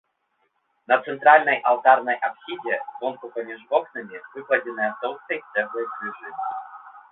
[0.91, 6.37] На цэнтральнай алтарнай апсідзе звонку паміж вокнамі выкладзеныя тоўстай цэглай крыжы.